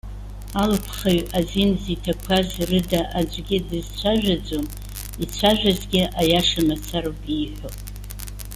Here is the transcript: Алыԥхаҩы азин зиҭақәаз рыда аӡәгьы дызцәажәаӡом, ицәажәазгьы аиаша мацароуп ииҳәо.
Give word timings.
Алыԥхаҩы 0.61 1.23
азин 1.37 1.71
зиҭақәаз 1.83 2.49
рыда 2.69 3.01
аӡәгьы 3.19 3.57
дызцәажәаӡом, 3.67 4.65
ицәажәазгьы 5.23 6.01
аиаша 6.19 6.61
мацароуп 6.67 7.21
ииҳәо. 7.35 7.69